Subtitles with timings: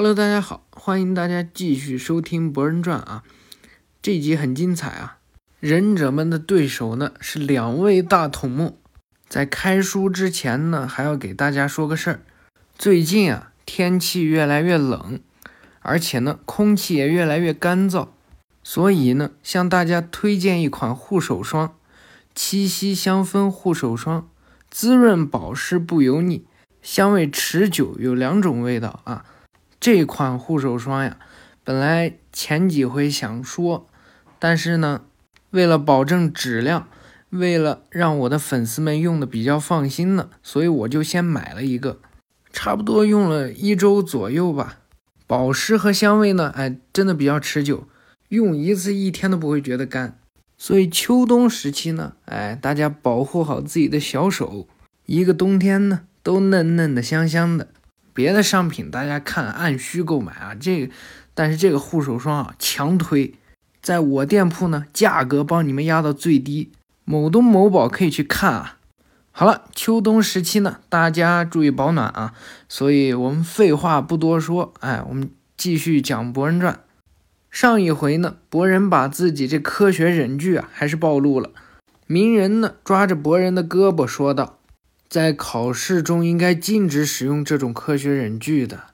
[0.00, 3.24] Hello，大家好，欢迎大家继续收听《博人传》啊，
[4.00, 5.18] 这集很精彩啊！
[5.58, 8.78] 忍者们的对手呢是两位大筒木。
[9.28, 12.20] 在开书之前呢，还要给大家说个事儿，
[12.78, 15.18] 最近啊天气越来越冷，
[15.80, 18.10] 而且呢空气也越来越干燥，
[18.62, 21.74] 所以呢向大家推荐一款护手霜——
[22.36, 24.28] 七夕香氛护手霜，
[24.70, 26.44] 滋润保湿不油腻，
[26.82, 29.24] 香味持久，有两种味道啊。
[29.80, 31.18] 这款护手霜呀，
[31.62, 33.86] 本来前几回想说，
[34.38, 35.02] 但是呢，
[35.50, 36.88] 为了保证质量，
[37.30, 41.98] 为了让我的粉丝们用的比较放心呢，所以我就先买了一个，
[42.52, 44.78] 差不多用了一周左右吧。
[45.28, 47.86] 保湿和香味呢，哎，真的比较持久，
[48.30, 50.18] 用一次一天都不会觉得干。
[50.56, 54.66] 所以秋冬时期呢，哎，大家保护好自己的小手，
[55.06, 57.68] 一个冬天呢都嫩嫩的、香香的。
[58.18, 60.92] 别的商品大家看按需购买啊，这个，
[61.34, 63.32] 但是这个护手霜啊强推，
[63.80, 66.72] 在我店铺呢价格帮你们压到最低，
[67.04, 68.78] 某东某宝可以去看啊。
[69.30, 72.34] 好了，秋冬时期呢大家注意保暖啊，
[72.68, 76.80] 所以我们废话不多说，哎，我们继续讲博人传。
[77.52, 81.50] 上一回呢，博人把自己这科学忍具啊还是暴露了，
[82.08, 84.57] 鸣人呢抓着博人的胳膊说道。
[85.08, 88.88] 在考试中应该禁止使用这种科学忍具的，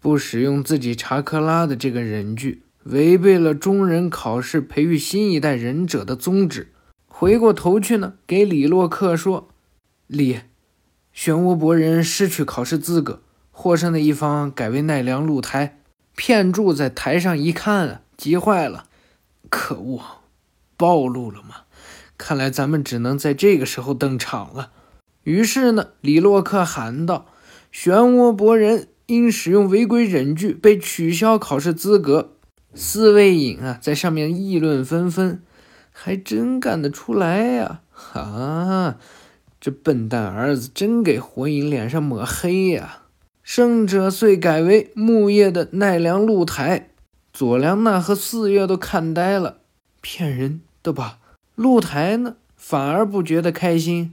[0.00, 6.72] 不使用自己查克拉的这个忍具，违背了中忍考试培育新一代忍者的宗旨。
[7.06, 9.48] 回过头去呢，给李洛克说
[10.08, 10.40] ：“李，
[11.14, 15.78] 漩涡博人失去考试资格，获胜的一方改为奈良鹿台。”
[16.16, 18.86] 片柱在台上一看，急坏了
[19.48, 20.02] ：“可恶，
[20.76, 21.62] 暴露了吗？
[22.18, 24.72] 看来咱们只能在这个时候登场了。”
[25.24, 27.26] 于是呢，李洛克喊道
[27.72, 32.32] ：“漩涡博人因使用违规忍具被取消考试资格。”
[32.74, 35.42] 四位影啊，在上面议论纷纷，
[35.92, 37.82] 还真干得出来呀！
[38.14, 38.96] 啊，
[39.60, 43.02] 这笨蛋儿子真给火影脸上抹黑呀！
[43.42, 46.88] 胜者遂改为木叶的奈良鹿台。
[47.32, 49.58] 佐良娜和四月都看呆了，
[50.00, 51.18] 骗人的吧？
[51.54, 54.12] 鹿台呢，反而不觉得开心。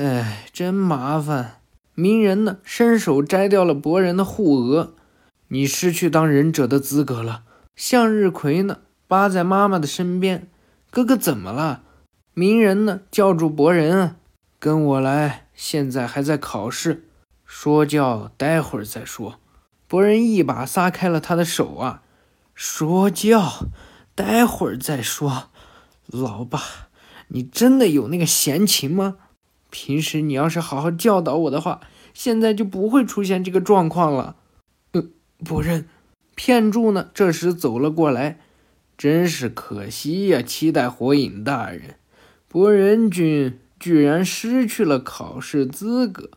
[0.00, 1.56] 哎，真麻烦！
[1.96, 4.94] 鸣人呢，伸手摘掉了博人的护额。
[5.48, 7.42] 你失去当忍者的资格了。
[7.74, 10.46] 向日葵呢，扒在妈妈的身边。
[10.92, 11.82] 哥哥怎么了？
[12.32, 14.16] 鸣人呢，叫住博人啊，
[14.60, 15.48] 跟我来。
[15.52, 17.08] 现在还在考试，
[17.44, 19.40] 说教待会儿再说。
[19.88, 22.02] 博人一把撒开了他的手啊，
[22.54, 23.66] 说教，
[24.14, 25.48] 待会儿再说。
[26.06, 26.62] 老爸，
[27.26, 29.16] 你真的有那个闲情吗？
[29.70, 31.80] 平时你要是好好教导我的话，
[32.14, 34.36] 现在就不会出现这个状况了。
[34.92, 35.04] 呃，
[35.44, 35.86] 不认。
[36.34, 37.10] 片柱呢？
[37.12, 38.38] 这时走了过来，
[38.96, 40.40] 真是可惜呀！
[40.40, 41.96] 期待火影大人，
[42.46, 46.30] 博人君居然失去了考试资格。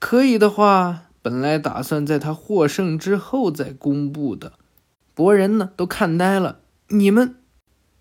[0.00, 4.54] 可以的话，本来打算在他获胜之后再公布的。
[5.14, 5.70] 博人呢？
[5.76, 6.58] 都看呆了。
[6.88, 7.36] 你们，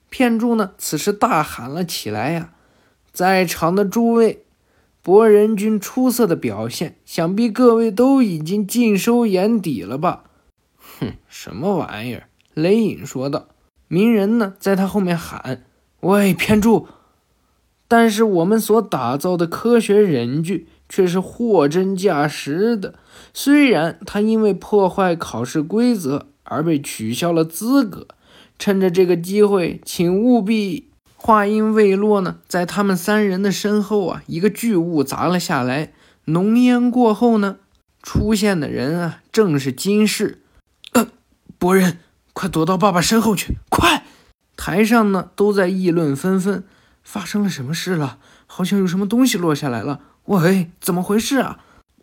[0.10, 0.74] 片柱呢？
[0.80, 2.55] 此时大喊了起来呀！
[3.16, 4.44] 在场的诸位，
[5.02, 10.26] 博人君出色的表现，想必各位都已经尽收眼底了吧？
[11.00, 12.28] 哼，什么玩意儿？
[12.54, 13.48] 雷影说道。
[13.88, 15.64] 鸣人呢，在他后面喊
[16.02, 16.90] ：“喂，偏柱！”
[17.88, 22.96] 但是我们所打造的科学忍具却是货真价实的。
[23.34, 28.08] 虽然他因为破坏考试规则而被取消了资格，
[28.60, 30.90] 趁着这个机会，请务必。
[31.26, 35.92] 话音未落呢，在他们三人的身后啊，一个巨物砸了下来。
[36.26, 37.56] 浓烟过后呢，
[38.04, 40.44] 出现的人啊，正是金氏。
[40.92, 41.08] 呃，
[41.58, 41.98] 博人，
[42.34, 43.58] 快躲到爸爸身后去！
[43.70, 44.04] 快！
[44.56, 46.64] 台上呢，都在议论纷纷。
[47.02, 48.20] 发生了什么事了？
[48.46, 50.02] 好像有什么东西落下来了。
[50.26, 51.58] 喂，怎么回事啊？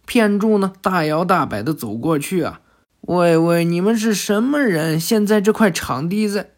[0.05, 2.61] 片柱呢，大摇大摆地走过去啊。
[3.03, 4.99] 喂喂，你们是什么人？
[4.99, 6.51] 现在这块场地在……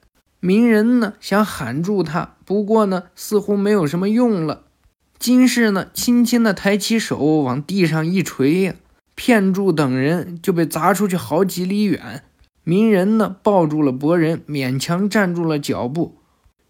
[0.44, 4.64] 鸣人呢，想喊住他，不过呢，似乎没有什么用了。
[5.18, 8.74] 金氏呢，轻轻地抬起手往地上一锤呀，
[9.14, 12.24] 片柱等人就被砸出去好几里远。
[12.62, 16.18] 鸣人呢，抱住了博人，勉强站住了脚步。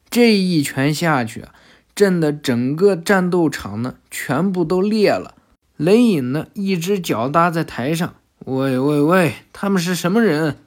[0.09, 1.53] 这一拳下去啊，
[1.97, 5.35] 震得整个战斗场呢，全部都裂了。
[5.77, 10.59] 雷影呢，一只脚搭在台上，喂喂喂，他们是什么人？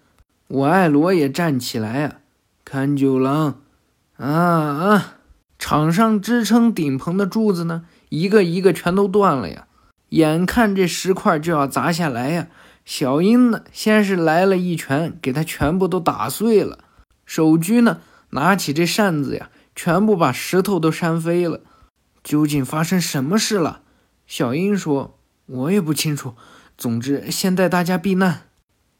[0.49, 2.17] 我爱罗也站起来呀。
[2.69, 3.61] 看九郎，
[4.17, 5.13] 啊啊！
[5.57, 9.67] 场上支撑顶棚的柱子呢，一个一个全都断了呀！
[10.09, 12.49] 眼看这石块就要砸下来呀，
[12.83, 16.79] 小樱呢，先是来了一拳，给他全部都打碎了。
[17.25, 21.61] 守居呢，拿起这扇子呀，全部把石头都扇飞了。
[22.21, 23.79] 究竟发生什么事了？
[24.25, 25.17] 小樱说
[25.47, 26.33] ：“我也不清楚。
[26.77, 28.41] 总之，先带大家避难。”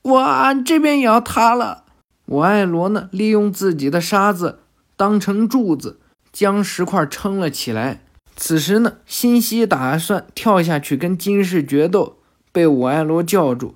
[0.04, 1.84] 哇，这边也要塌了！
[2.28, 4.60] 我爱罗呢，利用自己的沙子
[4.96, 6.00] 当成柱子，
[6.32, 8.04] 将石块撑了起来。
[8.36, 12.18] 此时呢，新希打算跳下去跟金氏决斗，
[12.52, 13.76] 被我爱罗叫住。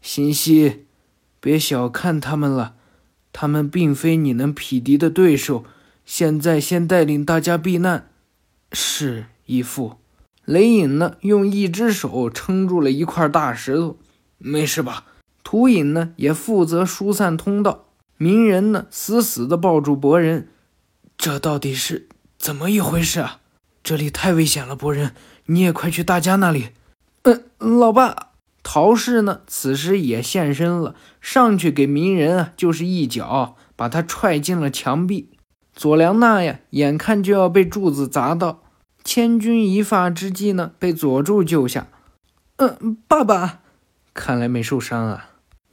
[0.00, 0.86] 新希，
[1.38, 2.74] 别小看他们了，
[3.32, 5.64] 他们并非你能匹敌的对手。
[6.06, 8.08] 现在先带领大家避难。
[8.72, 9.98] 是义父。
[10.46, 13.98] 雷影呢，用一只手撑住了一块大石头。
[14.38, 15.04] 没事吧？
[15.42, 17.86] 土影呢，也负责疏散通道。
[18.16, 20.48] 鸣人呢，死死地抱住博人。
[21.16, 22.08] 这到底是
[22.38, 23.40] 怎么一回事啊？
[23.82, 25.14] 这里太危险了，博人，
[25.46, 26.68] 你也快去大家那里。
[27.22, 28.28] 嗯，老爸。
[28.62, 35.30] 陶氏呢，此时也现身了，上去给鸣人啊，就是一脚把他踹进了墙壁。
[35.72, 38.62] 佐良娜呀，眼看就要被柱子砸到，
[39.02, 41.86] 千钧一发之际呢，被佐助救下。
[42.56, 43.60] 嗯，爸爸，
[44.12, 45.29] 看来没受伤啊。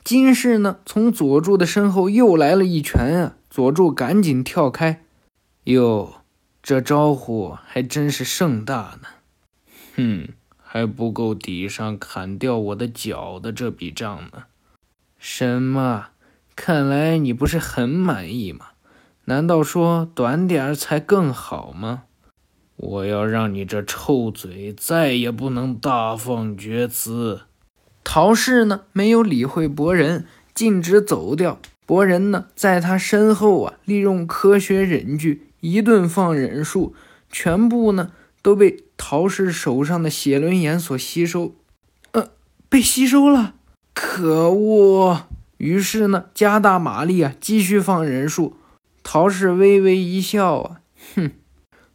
[0.07, 5.04] 金氏呢，从佐助的身后又来了一拳啊，佐助赶紧跳开。
[5.65, 6.21] 哟。
[6.63, 9.07] 这招呼还真是盛大呢，
[9.95, 14.44] 哼，还不够抵上砍掉我的脚的这笔账呢。
[15.18, 16.07] 什么？
[16.56, 18.68] 看来你不是很满意吗？
[19.25, 22.03] 难道说短点儿才更好吗？
[22.77, 27.42] 我要让你这臭嘴再也不能大放厥词。
[28.09, 31.59] 陶氏呢，没有理会博人，径直走掉。
[31.86, 35.50] 博人呢，在他身后啊，利用科学忍具。
[35.59, 36.95] 一顿放忍术，
[37.30, 41.54] 全部呢都被陶氏手上的血轮眼所吸收，
[42.13, 42.30] 呃，
[42.69, 43.56] 被吸收了。
[43.94, 45.24] 可恶！
[45.57, 48.56] 于是呢，加大马力啊，继续放忍术。
[49.03, 50.80] 陶氏微微一笑啊，
[51.13, 51.31] 哼。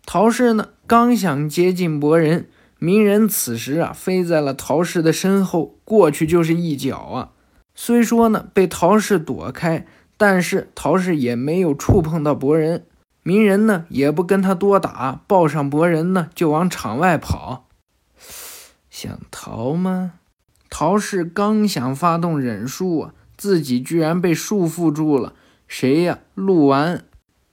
[0.05, 2.49] 陶氏呢，刚想接近博人，
[2.83, 7.31] 鸣人此时啊，飞在了陶氏的身后，过去就是一脚啊。
[7.77, 9.87] 虽说呢，被陶氏躲开，
[10.17, 12.85] 但是陶氏也没有触碰到博人。
[13.23, 17.69] 鸣人呢也不跟他多打，抱上博人呢就往场外跑。
[18.91, 20.15] 想逃吗？
[20.69, 25.35] 陶氏刚想发动忍术啊，自己居然被束缚住了。
[25.69, 26.19] 谁呀？
[26.35, 27.05] 鹿丸！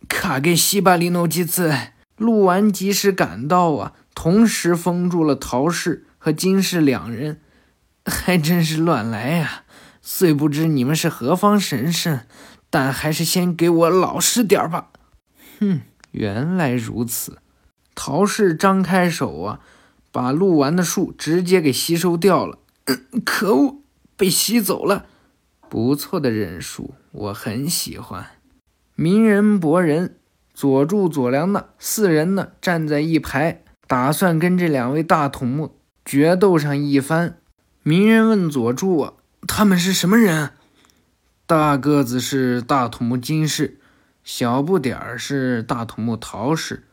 [0.07, 1.71] 卡给西巴里诺几次？
[2.17, 7.39] 鹿丸及时赶到啊，同时封住了陶氏和金氏两人。
[8.03, 9.63] 还真是乱来呀！
[10.01, 12.19] 虽不知你们是何方神圣，
[12.69, 14.89] 但还是先给我老实点吧。
[15.59, 15.81] 哼，
[16.11, 17.37] 原来如此。
[17.95, 19.59] 陶氏张开手啊，
[20.11, 22.59] 把录完的树直接给吸收掉了。
[23.23, 23.83] 可恶，
[24.17, 25.05] 被吸走了。
[25.69, 28.25] 不错的忍术，我很喜欢。
[28.95, 30.17] 鸣人、博人、
[30.53, 35.75] 佐助、佐良娜四人呢，站在一排，打算跟这两位大筒木
[36.05, 37.39] 决斗上一番。
[37.81, 39.15] 鸣人问佐助
[39.49, 40.51] ：“他们是什么人？”
[41.47, 43.79] 大个子是大筒木金氏。
[44.23, 46.83] 小不点儿是大筒木桃氏，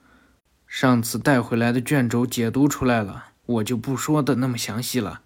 [0.66, 5.20] 上次带回来的卷轴解读出来了，我就不说的那么详细了。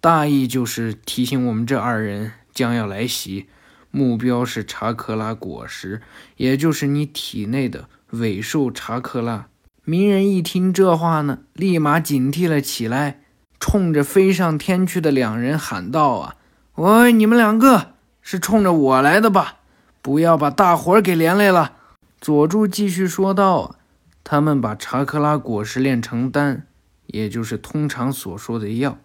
[0.00, 3.50] 大意就是提醒我们这二人将要来袭，
[3.90, 6.00] 目标是查克拉果实，
[6.38, 9.48] 也就是你体内的尾兽查克拉。
[9.90, 13.22] 鸣人一听这话呢，立马警惕了起来，
[13.58, 16.36] 冲着飞上天去的两人喊道：“啊，
[16.76, 19.56] 喂，你们两个是冲着我来的吧？”
[20.00, 21.72] 不要把大伙儿给连累了，
[22.20, 23.74] 佐助继续说道
[24.22, 26.68] ：“他们把查克拉果实炼成丹，
[27.06, 28.96] 也就是通常所说的药，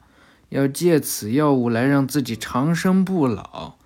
[0.50, 3.78] 要借此药物来让自己长生不老。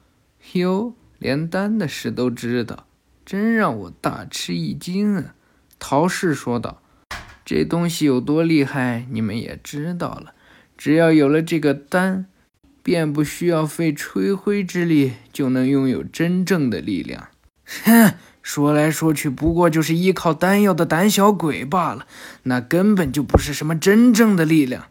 [0.52, 2.86] 哟，连丹的事都知道，
[3.26, 5.34] 真让我大吃一惊啊！”
[5.80, 6.79] 陶氏说道
[7.50, 10.36] ：“这东西有多厉害，你们也知道了。
[10.78, 12.28] 只要有了这个丹。”
[12.82, 17.28] 便不需要费吹灰之力就能拥有真正的力量。
[17.84, 22.08] 哼，说来说去不过就是依靠丹药的胆小鬼罢了，
[22.44, 24.88] 那根本就不是什么真正的力量。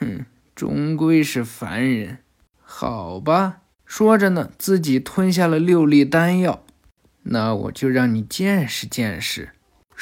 [0.00, 2.18] 哼，终归是凡人。
[2.60, 6.64] 好吧，说着呢，自己吞下了六粒丹药。
[7.22, 9.50] 那我就让你见识见识。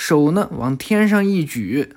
[0.00, 1.97] 手呢往天上一举，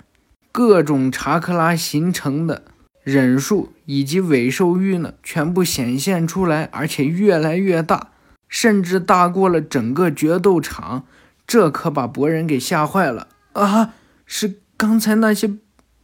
[0.52, 2.64] 各种查克拉形成的。
[3.04, 8.08] 忍术以及尾兽玉呢，全部显现出来，而且越来越大，
[8.50, 11.06] 甚至大过了整个决斗场。
[11.46, 13.94] 这可把博人给吓坏了啊！
[14.26, 15.54] 是刚才那些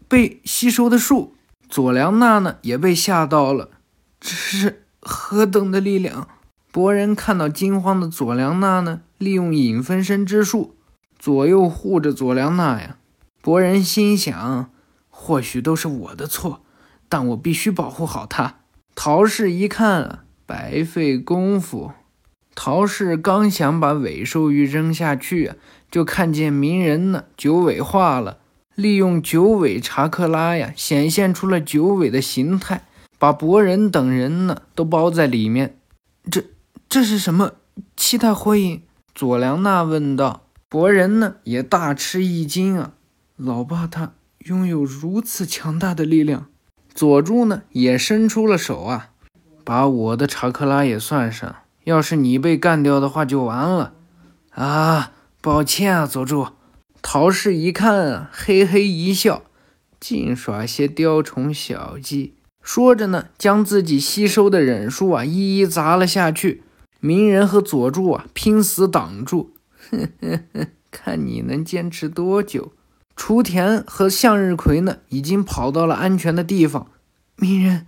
[0.07, 1.33] 被吸收的树。
[1.67, 3.71] 佐良娜呢，也被吓到了。
[4.19, 6.27] 这是何等的力量！
[6.71, 10.75] 博人看到惊慌的佐良娜呢，利用影分身之术
[11.19, 12.97] 左右护着佐良娜呀。
[13.41, 14.71] 博人心想，
[15.09, 16.61] 或许都是我的错，
[17.07, 18.55] 但我必须保护好她。
[18.93, 21.91] 陶氏一看，白费功夫。
[22.55, 25.53] 陶氏刚想把尾兽玉扔下去，
[25.91, 28.39] 就看见鸣人呢九尾化了，
[28.73, 32.85] 利用九尾查克拉呀，显现出了九尾的形态，
[33.19, 35.77] 把博人等人呢都包在里面。
[36.29, 36.43] 这
[36.89, 37.53] 这是什么？
[37.95, 38.81] 七态火影？
[39.13, 40.46] 佐良娜问道。
[40.69, 42.91] 博人呢也大吃一惊啊，
[43.37, 46.47] 老爸他拥有如此强大的力量。
[46.93, 49.11] 佐助呢也伸出了手啊，
[49.63, 51.55] 把我的查克拉也算上。
[51.85, 53.93] 要是你被干掉的话，就完了
[54.49, 55.13] 啊！
[55.39, 56.47] 抱歉啊，佐助。
[57.01, 59.43] 陶氏一看啊，嘿嘿一笑，
[60.01, 62.33] 净耍些雕虫小技。
[62.61, 66.63] 说着呢，将自己吸收的忍术啊，一一砸了下去。
[66.99, 69.53] 鸣人和佐助啊，拼死挡住，
[69.91, 72.73] 哼哼哼，看你能坚持多久。
[73.15, 76.87] 雏田和向日葵呢，已经跑到了安全的地方。
[77.35, 77.87] 鸣人。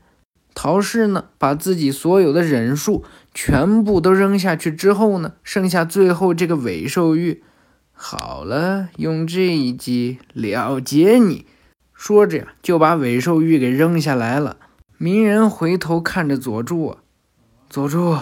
[0.55, 7.43] 陶氏呢，把自己所有的忍术全部都扔下去之后呢，剩下最后这个尾兽玉。
[7.93, 11.45] 好了，用这一击了结你。
[11.93, 14.57] 说着呀，就把尾兽玉给扔下来了。
[14.97, 16.97] 鸣人回头看着佐助，
[17.69, 18.17] 佐助，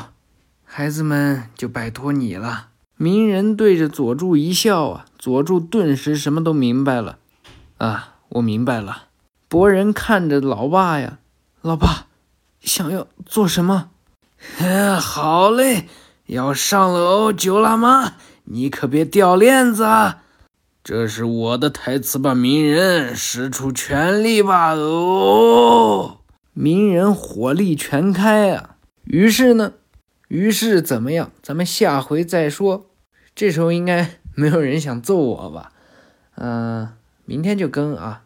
[0.63, 2.67] 孩子们就拜托你了。
[2.97, 7.19] 鸣人对着佐助一笑啊，佐助顿时什么都明白了。
[7.77, 9.03] 啊，我明白了。
[9.47, 11.19] 博人看着老爸呀，
[11.61, 12.07] 老爸。
[12.59, 13.89] 想要做什么？
[14.99, 15.87] 好嘞，
[16.25, 18.13] 要上楼九喇嘛，
[18.45, 20.23] 你可别掉链子啊！
[20.83, 24.73] 这是我的台词吧，鸣人，使出全力吧！
[24.73, 26.17] 哦，
[26.53, 28.75] 鸣人火力全开啊！
[29.03, 29.73] 于是呢，
[30.27, 31.31] 于是怎么样？
[31.41, 32.89] 咱们下回再说。
[33.35, 35.71] 这时候应该没有人想揍我吧？
[36.35, 36.89] 嗯，
[37.25, 38.23] 明天就更啊。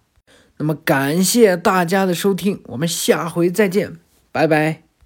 [0.57, 3.97] 那么感谢大家的收听，我们下回再见。
[4.31, 4.90] 拜拜。